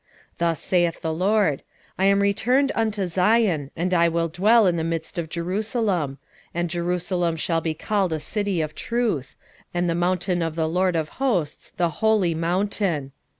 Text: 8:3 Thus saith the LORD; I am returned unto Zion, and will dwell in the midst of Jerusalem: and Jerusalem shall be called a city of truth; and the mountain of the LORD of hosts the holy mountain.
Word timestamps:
8:3 0.37 0.37
Thus 0.39 0.59
saith 0.61 1.01
the 1.01 1.13
LORD; 1.13 1.61
I 1.99 2.05
am 2.05 2.21
returned 2.21 2.71
unto 2.73 3.05
Zion, 3.05 3.69
and 3.75 3.91
will 4.11 4.29
dwell 4.29 4.65
in 4.65 4.75
the 4.75 4.83
midst 4.83 5.19
of 5.19 5.29
Jerusalem: 5.29 6.17
and 6.55 6.71
Jerusalem 6.71 7.35
shall 7.35 7.61
be 7.61 7.75
called 7.75 8.11
a 8.11 8.19
city 8.19 8.61
of 8.61 8.73
truth; 8.73 9.35
and 9.75 9.87
the 9.87 9.93
mountain 9.93 10.41
of 10.41 10.55
the 10.55 10.67
LORD 10.67 10.95
of 10.95 11.09
hosts 11.21 11.69
the 11.69 11.89
holy 12.01 12.33
mountain. 12.33 13.11